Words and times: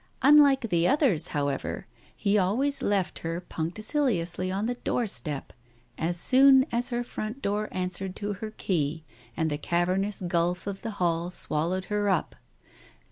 Unlike 0.23 0.69
the 0.71 0.87
others, 0.87 1.27
however, 1.27 1.85
he 2.15 2.35
always 2.35 2.81
left 2.81 3.19
her 3.19 3.39
punctiliously 3.39 4.51
on 4.51 4.65
the 4.65 4.73
doorstep, 4.73 5.53
as 5.95 6.17
soon 6.19 6.65
as 6.71 6.89
her 6.89 7.03
front 7.03 7.43
door 7.43 7.69
answered 7.71 8.15
to 8.15 8.33
her 8.33 8.49
key 8.49 9.03
and 9.37 9.51
the 9.51 9.59
cavernous 9.59 10.23
gulf 10.27 10.65
of 10.65 10.81
the 10.81 10.89
hall 10.97 11.29
swallowed 11.29 11.85
her 11.93 12.09
up. 12.09 12.35